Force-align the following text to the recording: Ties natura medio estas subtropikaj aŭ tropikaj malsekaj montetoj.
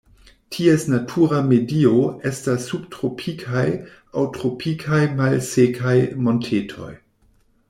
Ties 0.55 0.85
natura 0.91 1.41
medio 1.49 1.91
estas 2.29 2.65
subtropikaj 2.71 3.67
aŭ 3.67 4.25
tropikaj 4.39 5.03
malsekaj 5.21 5.95
montetoj. 6.29 6.93